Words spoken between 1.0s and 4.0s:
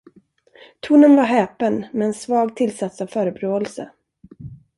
var häpen med en svag tillsats av förebråelse.